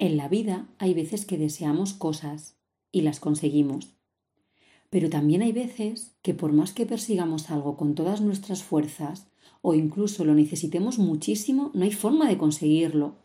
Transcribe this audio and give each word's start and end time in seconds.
En 0.00 0.16
la 0.16 0.28
vida 0.28 0.66
hay 0.78 0.94
veces 0.94 1.26
que 1.26 1.36
deseamos 1.36 1.92
cosas 1.92 2.56
y 2.90 3.02
las 3.02 3.20
conseguimos. 3.20 3.98
Pero 4.88 5.10
también 5.10 5.42
hay 5.42 5.52
veces 5.52 6.16
que 6.22 6.32
por 6.32 6.54
más 6.54 6.72
que 6.72 6.86
persigamos 6.86 7.50
algo 7.50 7.76
con 7.76 7.94
todas 7.94 8.22
nuestras 8.22 8.62
fuerzas 8.62 9.26
o 9.60 9.74
incluso 9.74 10.24
lo 10.24 10.34
necesitemos 10.34 10.98
muchísimo, 10.98 11.70
no 11.74 11.84
hay 11.84 11.92
forma 11.92 12.26
de 12.30 12.38
conseguirlo. 12.38 13.16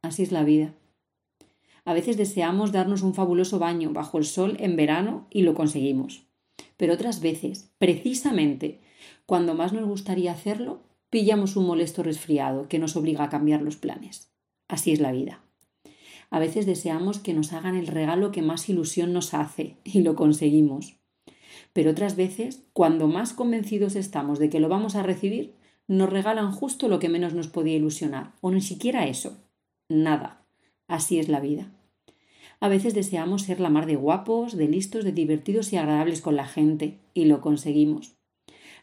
Así 0.00 0.22
es 0.22 0.32
la 0.32 0.42
vida. 0.42 0.72
A 1.84 1.92
veces 1.92 2.16
deseamos 2.16 2.72
darnos 2.72 3.02
un 3.02 3.12
fabuloso 3.12 3.58
baño 3.58 3.92
bajo 3.92 4.16
el 4.16 4.24
sol 4.24 4.56
en 4.58 4.74
verano 4.74 5.26
y 5.28 5.42
lo 5.42 5.52
conseguimos. 5.52 6.22
Pero 6.78 6.94
otras 6.94 7.20
veces, 7.20 7.74
precisamente 7.76 8.80
cuando 9.26 9.52
más 9.52 9.74
nos 9.74 9.86
gustaría 9.86 10.32
hacerlo, 10.32 10.80
pillamos 11.10 11.56
un 11.56 11.66
molesto 11.66 12.02
resfriado 12.02 12.68
que 12.68 12.78
nos 12.78 12.96
obliga 12.96 13.24
a 13.24 13.28
cambiar 13.28 13.60
los 13.60 13.76
planes. 13.76 14.32
Así 14.66 14.92
es 14.92 15.00
la 15.00 15.12
vida. 15.12 15.42
A 16.32 16.38
veces 16.38 16.64
deseamos 16.64 17.18
que 17.18 17.34
nos 17.34 17.52
hagan 17.52 17.76
el 17.76 17.86
regalo 17.86 18.32
que 18.32 18.40
más 18.40 18.66
ilusión 18.70 19.12
nos 19.12 19.34
hace 19.34 19.76
y 19.84 20.00
lo 20.00 20.16
conseguimos. 20.16 20.96
Pero 21.74 21.90
otras 21.90 22.16
veces, 22.16 22.64
cuando 22.72 23.06
más 23.06 23.34
convencidos 23.34 23.96
estamos 23.96 24.38
de 24.38 24.48
que 24.48 24.58
lo 24.58 24.70
vamos 24.70 24.96
a 24.96 25.02
recibir, 25.02 25.52
nos 25.88 26.08
regalan 26.08 26.50
justo 26.50 26.88
lo 26.88 26.98
que 27.00 27.10
menos 27.10 27.34
nos 27.34 27.48
podía 27.48 27.76
ilusionar, 27.76 28.32
o 28.40 28.50
ni 28.50 28.62
siquiera 28.62 29.06
eso. 29.06 29.44
Nada. 29.90 30.46
Así 30.88 31.18
es 31.18 31.28
la 31.28 31.40
vida. 31.40 31.70
A 32.60 32.68
veces 32.68 32.94
deseamos 32.94 33.42
ser 33.42 33.60
la 33.60 33.68
mar 33.68 33.84
de 33.84 33.96
guapos, 33.96 34.56
de 34.56 34.68
listos, 34.68 35.04
de 35.04 35.12
divertidos 35.12 35.70
y 35.74 35.76
agradables 35.76 36.22
con 36.22 36.36
la 36.36 36.46
gente, 36.46 36.98
y 37.12 37.26
lo 37.26 37.42
conseguimos. 37.42 38.16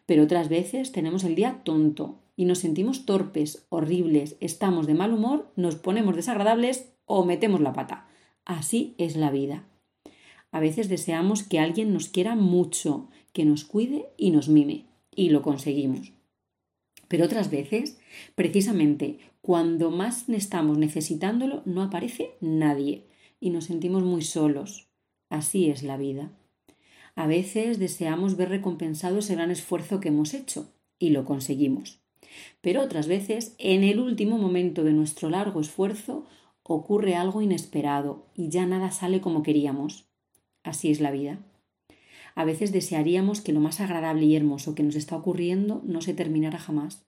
Pero 0.09 0.23
otras 0.23 0.49
veces 0.49 0.91
tenemos 0.91 1.23
el 1.23 1.35
día 1.35 1.61
tonto 1.63 2.17
y 2.35 2.45
nos 2.45 2.57
sentimos 2.57 3.05
torpes, 3.05 3.67
horribles, 3.69 4.37
estamos 4.39 4.87
de 4.87 4.95
mal 4.95 5.13
humor, 5.13 5.51
nos 5.55 5.75
ponemos 5.75 6.15
desagradables 6.15 6.91
o 7.05 7.25
metemos 7.25 7.61
la 7.61 7.73
pata. 7.73 8.07
Así 8.43 8.95
es 8.97 9.15
la 9.15 9.29
vida. 9.29 9.67
A 10.49 10.59
veces 10.59 10.89
deseamos 10.89 11.43
que 11.43 11.59
alguien 11.59 11.93
nos 11.93 12.07
quiera 12.07 12.33
mucho, 12.33 13.11
que 13.33 13.45
nos 13.45 13.66
cuide 13.66 14.07
y 14.17 14.31
nos 14.31 14.49
mime, 14.49 14.88
y 15.16 15.29
lo 15.29 15.43
conseguimos. 15.43 16.11
Pero 17.07 17.25
otras 17.25 17.51
veces, 17.51 17.99
precisamente 18.33 19.19
cuando 19.41 19.91
más 19.91 20.27
estamos 20.27 20.79
necesitándolo, 20.79 21.61
no 21.66 21.83
aparece 21.83 22.31
nadie 22.41 23.05
y 23.39 23.51
nos 23.51 23.66
sentimos 23.66 24.01
muy 24.01 24.23
solos. 24.23 24.88
Así 25.29 25.69
es 25.69 25.83
la 25.83 25.97
vida. 25.97 26.31
A 27.20 27.28
veces 27.28 27.80
deseamos 27.80 28.38
ver 28.38 28.48
recompensado 28.48 29.20
ese 29.20 29.36
gran 29.36 29.52
esfuerzo 29.52 30.00
que 30.00 30.08
hemos 30.08 30.34
hecho 30.34 30.72
y 30.98 31.09
lo 31.09 31.25
conseguimos. 31.25 32.00
Pero 32.62 32.81
otras 32.81 33.08
veces, 33.08 33.56
en 33.58 33.84
el 33.84 34.00
último 34.00 34.38
momento 34.38 34.86
de 34.86 34.94
nuestro 34.94 35.30
largo 35.30 35.59
esfuerzo, 35.59 36.25
ocurre 36.64 37.16
algo 37.16 37.42
inesperado 37.42 38.25
y 38.36 38.47
ya 38.47 38.66
nada 38.66 38.92
sale 38.92 39.20
como 39.20 39.44
queríamos. 39.44 40.06
Así 40.64 40.92
es 40.92 41.02
la 41.02 41.12
vida. 41.12 41.40
A 42.36 42.45
veces 42.45 42.72
desearíamos 42.72 43.42
que 43.42 43.52
lo 43.52 43.59
más 43.59 43.81
agradable 43.81 44.25
y 44.25 44.38
hermoso 44.38 44.73
que 44.73 44.84
nos 44.84 44.95
está 44.95 45.17
ocurriendo 45.17 45.81
no 45.84 46.00
se 46.00 46.14
terminara 46.14 46.58
jamás. 46.58 47.06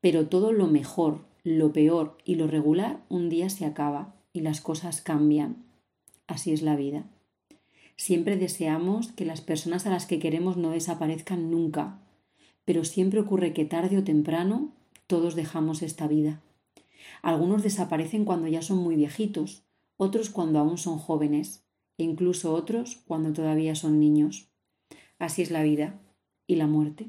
Pero 0.00 0.26
todo 0.26 0.50
lo 0.50 0.66
mejor, 0.66 1.24
lo 1.44 1.72
peor 1.72 2.18
y 2.24 2.34
lo 2.34 2.48
regular 2.48 2.98
un 3.08 3.28
día 3.28 3.48
se 3.48 3.64
acaba 3.64 4.16
y 4.32 4.40
las 4.40 4.60
cosas 4.60 5.02
cambian. 5.02 5.64
Así 6.26 6.52
es 6.52 6.62
la 6.62 6.74
vida. 6.74 7.04
Siempre 7.96 8.36
deseamos 8.36 9.12
que 9.12 9.24
las 9.24 9.40
personas 9.40 9.86
a 9.86 9.90
las 9.90 10.06
que 10.06 10.18
queremos 10.18 10.56
no 10.56 10.70
desaparezcan 10.70 11.50
nunca, 11.50 11.98
pero 12.64 12.84
siempre 12.84 13.20
ocurre 13.20 13.52
que 13.54 13.64
tarde 13.64 13.96
o 13.98 14.04
temprano 14.04 14.72
todos 15.06 15.34
dejamos 15.34 15.82
esta 15.82 16.06
vida. 16.06 16.42
Algunos 17.22 17.62
desaparecen 17.62 18.24
cuando 18.24 18.48
ya 18.48 18.60
son 18.60 18.78
muy 18.78 18.96
viejitos, 18.96 19.62
otros 19.96 20.30
cuando 20.30 20.58
aún 20.58 20.76
son 20.76 20.98
jóvenes, 20.98 21.64
e 21.96 22.04
incluso 22.04 22.52
otros 22.52 23.02
cuando 23.06 23.32
todavía 23.32 23.74
son 23.74 23.98
niños. 23.98 24.48
Así 25.18 25.40
es 25.42 25.50
la 25.50 25.62
vida 25.62 25.98
y 26.46 26.56
la 26.56 26.66
muerte. 26.66 27.08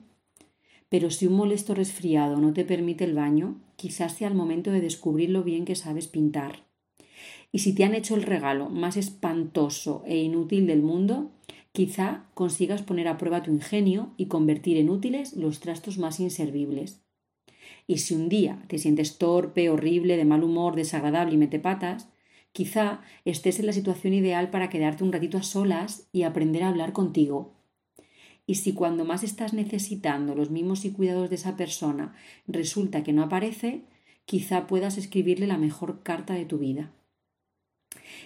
Pero 0.89 1.11
si 1.11 1.27
un 1.27 1.33
molesto 1.33 1.75
resfriado 1.75 2.37
no 2.37 2.53
te 2.53 2.63
permite 2.63 3.03
el 3.03 3.13
baño, 3.13 3.59
quizás 3.75 4.13
sea 4.13 4.29
el 4.29 4.35
momento 4.35 4.71
de 4.71 4.79
descubrir 4.79 5.29
lo 5.31 5.43
bien 5.43 5.65
que 5.65 5.75
sabes 5.75 6.07
pintar. 6.07 6.66
Y 7.51 7.59
si 7.59 7.73
te 7.73 7.83
han 7.83 7.95
hecho 7.95 8.15
el 8.15 8.23
regalo 8.23 8.69
más 8.69 8.97
espantoso 8.97 10.03
e 10.05 10.17
inútil 10.17 10.67
del 10.67 10.81
mundo, 10.81 11.31
quizá 11.71 12.25
consigas 12.33 12.81
poner 12.81 13.07
a 13.07 13.17
prueba 13.17 13.43
tu 13.43 13.51
ingenio 13.51 14.13
y 14.17 14.25
convertir 14.25 14.77
en 14.77 14.89
útiles 14.89 15.33
los 15.33 15.59
trastos 15.59 15.97
más 15.97 16.19
inservibles. 16.19 17.01
Y 17.87 17.99
si 17.99 18.15
un 18.15 18.29
día 18.29 18.63
te 18.67 18.77
sientes 18.77 19.17
torpe, 19.17 19.69
horrible, 19.69 20.17
de 20.17 20.25
mal 20.25 20.43
humor, 20.43 20.75
desagradable 20.75 21.35
y 21.35 21.37
mete 21.37 21.59
patas, 21.59 22.09
quizá 22.51 23.01
estés 23.23 23.59
en 23.59 23.65
la 23.65 23.73
situación 23.73 24.13
ideal 24.13 24.49
para 24.49 24.69
quedarte 24.69 25.03
un 25.03 25.13
ratito 25.13 25.37
a 25.37 25.43
solas 25.43 26.07
y 26.11 26.23
aprender 26.23 26.63
a 26.63 26.69
hablar 26.69 26.91
contigo. 26.91 27.53
Y 28.45 28.55
si 28.55 28.73
cuando 28.73 29.05
más 29.05 29.23
estás 29.23 29.53
necesitando 29.53 30.33
los 30.33 30.49
mimos 30.49 30.85
y 30.85 30.91
cuidados 30.91 31.29
de 31.29 31.35
esa 31.35 31.57
persona 31.57 32.13
resulta 32.47 33.03
que 33.03 33.13
no 33.13 33.23
aparece, 33.23 33.83
quizá 34.25 34.67
puedas 34.67 34.97
escribirle 34.97 35.47
la 35.47 35.57
mejor 35.57 36.01
carta 36.01 36.33
de 36.33 36.45
tu 36.45 36.57
vida. 36.57 36.93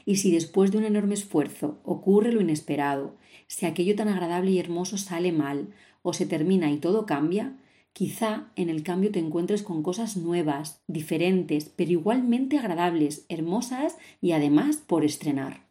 Y 0.05 0.17
si 0.17 0.31
después 0.31 0.71
de 0.71 0.77
un 0.77 0.85
enorme 0.85 1.13
esfuerzo 1.13 1.79
ocurre 1.83 2.31
lo 2.31 2.41
inesperado, 2.41 3.15
si 3.47 3.65
aquello 3.65 3.95
tan 3.95 4.07
agradable 4.07 4.51
y 4.51 4.59
hermoso 4.59 4.97
sale 4.97 5.31
mal 5.31 5.69
o 6.01 6.13
se 6.13 6.25
termina 6.25 6.71
y 6.71 6.77
todo 6.77 7.05
cambia, 7.05 7.57
Quizá 7.93 8.51
en 8.55 8.69
el 8.69 8.83
cambio 8.83 9.11
te 9.11 9.19
encuentres 9.19 9.63
con 9.63 9.83
cosas 9.83 10.15
nuevas, 10.15 10.81
diferentes, 10.87 11.65
pero 11.65 11.91
igualmente 11.91 12.57
agradables, 12.57 13.25
hermosas 13.27 13.97
y 14.21 14.31
además 14.31 14.77
por 14.77 15.03
estrenar. 15.03 15.67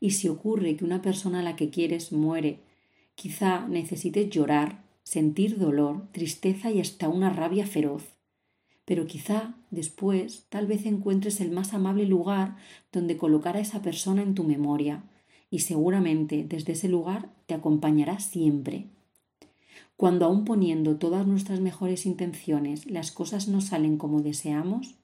Y 0.00 0.10
si 0.10 0.28
ocurre 0.28 0.76
que 0.76 0.84
una 0.84 1.00
persona 1.00 1.40
a 1.40 1.42
la 1.42 1.56
que 1.56 1.70
quieres 1.70 2.12
muere, 2.12 2.60
quizá 3.14 3.66
necesites 3.68 4.28
llorar, 4.28 4.84
sentir 5.02 5.58
dolor, 5.58 6.08
tristeza 6.12 6.70
y 6.70 6.80
hasta 6.80 7.08
una 7.08 7.30
rabia 7.30 7.66
feroz. 7.66 8.19
Pero 8.90 9.06
quizá 9.06 9.54
después 9.70 10.46
tal 10.48 10.66
vez 10.66 10.84
encuentres 10.84 11.40
el 11.40 11.52
más 11.52 11.74
amable 11.74 12.06
lugar 12.06 12.56
donde 12.90 13.16
colocar 13.16 13.56
a 13.56 13.60
esa 13.60 13.82
persona 13.82 14.20
en 14.20 14.34
tu 14.34 14.42
memoria, 14.42 15.04
y 15.48 15.60
seguramente 15.60 16.44
desde 16.44 16.72
ese 16.72 16.88
lugar 16.88 17.30
te 17.46 17.54
acompañará 17.54 18.18
siempre 18.18 18.88
cuando 20.00 20.24
aún 20.24 20.46
poniendo 20.46 20.96
todas 20.96 21.26
nuestras 21.26 21.60
mejores 21.60 22.06
intenciones 22.06 22.90
las 22.90 23.12
cosas 23.12 23.48
no 23.48 23.60
salen 23.60 23.98
como 23.98 24.22
deseamos, 24.22 24.94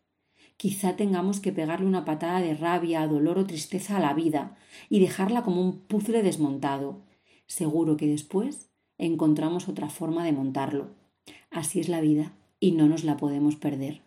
quizá 0.56 0.97
tengamos 0.97 1.38
que 1.38 1.53
pegarle 1.53 1.86
una 1.86 2.06
patada 2.06 2.41
de 2.41 2.54
rabia, 2.54 3.06
dolor 3.06 3.38
o 3.38 3.44
tristeza 3.44 3.98
a 3.98 4.00
la 4.00 4.14
vida 4.14 4.56
y 4.88 5.00
dejarla 5.00 5.42
como 5.42 5.60
un 5.60 5.80
puzzle 5.80 6.22
desmontado. 6.22 7.03
Seguro 7.47 7.98
que 7.98 8.06
después 8.06 8.70
encontramos 8.97 9.68
otra 9.68 9.91
forma 9.91 10.24
de 10.24 10.32
montarlo. 10.32 10.94
Así 11.50 11.78
es 11.78 11.91
la 11.91 12.00
vida 12.00 12.32
y 12.66 12.72
no 12.72 12.88
nos 12.88 13.04
la 13.04 13.16
podemos 13.16 13.54
perder. 13.54 14.06